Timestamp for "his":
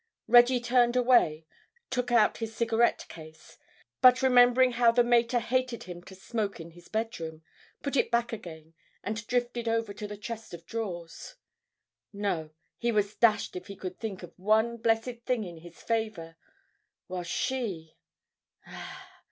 2.39-2.55, 6.71-6.87, 15.57-15.83